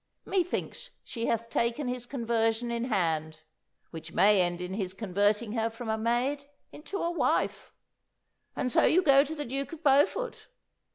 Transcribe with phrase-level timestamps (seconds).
[0.25, 3.41] Methinks she hath taken his conversion in hand,
[3.91, 7.71] which may end in his converting her from a maid into a wife.
[8.55, 10.47] And so you go to the Duke of Beaufort!